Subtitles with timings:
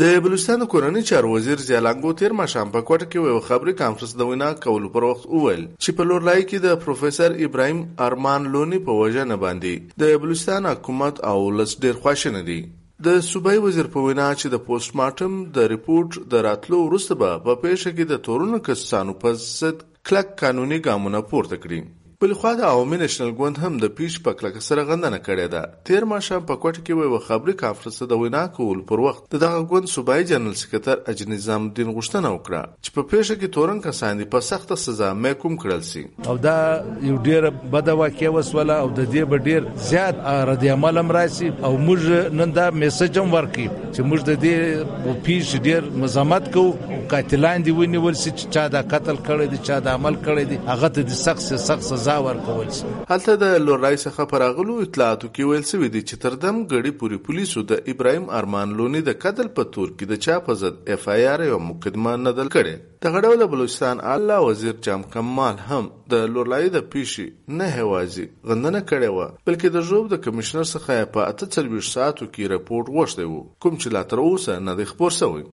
[0.00, 4.26] د بلوچستان کورنۍ چارو وزیر زیالانګو تیر ماښام په کوټه کې یو خبري کانفرنس د
[4.30, 8.80] وینا کولو پر وخت وویل چې په لور لای کې د پروفیسور ابراهيم ارمان لونی
[8.88, 9.96] په وجه نه باندې.
[10.02, 12.58] د بلوچستان حکومت او لس ډیر خوښنه دي.
[13.06, 17.30] د صوبای وزیر په وینا چې د پوسټ مارټم، د ریپورت د راتلو وروسته به
[17.46, 21.80] په پیښه کې د تورونو کسانو په ضد کلک قانوني ګامونه پورته کړي.
[22.20, 25.62] بل خو د عوامي نېشنل ګوند هم د پیش په کلک سره غندنه کړې ده.
[25.88, 29.90] تیر ماشه په کوټه کې وي خبري کانفرنس د وینا کول پر وخت دغه ګوند
[29.94, 34.28] صوبای جنرال سکرټر اج نظام الدین غشتنه وکړه چې په پیښه کې تورن کسان دي
[34.36, 36.04] په سخت سزا مې کوم کړل سي.
[36.32, 36.54] او دا
[37.08, 41.52] یو ډیر بد واقع وسوله او د دې به ډیر زیات رد عمل هم راسي
[41.62, 46.96] او موږ نن دا میسج هم ورکړي چې موږ د دې پیش ډیر مزامت کوو.
[47.14, 50.60] قاتلان دی ونیول سي چې چا دا قتل کړی دی، چا دا عمل کړی دی.
[50.72, 52.90] هغه ته د سخت سخت سزا سزا ورکول شي.
[53.08, 57.18] هلته د لورای څخه پراغلو اطلاعاتو کې ویل شوی دی چې تر دم غړي پوری
[57.28, 61.08] پولیسو د ابراهيم ارمان لونی د قتل په تور کې د چا په ضد اف
[61.14, 66.22] آی آر یو مقدمه ندل کړي د غړو بلوچستان الله وزیر جام کمال هم د
[66.36, 67.26] لورای د پیشي
[67.58, 72.30] نه هوازي غندنه کړي و بلکې د جوب د کمشنر څخه په اته 40 ساعتو
[72.34, 75.44] کې رپورت غوښته وو کوم چې لا تر اوسه نه د خبر شوی.